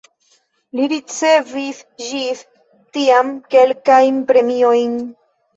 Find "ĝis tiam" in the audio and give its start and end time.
2.05-3.29